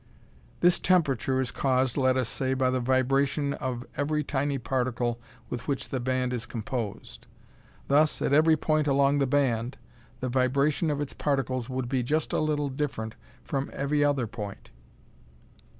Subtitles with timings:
[0.61, 5.67] This temperature is caused, let us say, by the vibration of every tiny particle with
[5.67, 7.27] which the band is composed.
[7.87, 9.77] Thus, at every point along the band,
[10.19, 14.71] the vibration of its particles would be just a little different from every other point.